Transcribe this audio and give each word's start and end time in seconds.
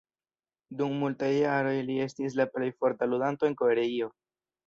Dum 0.79 0.95
multaj 1.01 1.29
jaroj 1.33 1.75
li 1.91 1.99
estis 2.07 2.39
la 2.41 2.47
plej 2.55 2.71
forta 2.79 3.11
ludanto 3.13 3.51
en 3.51 3.59
Koreio. 3.63 4.09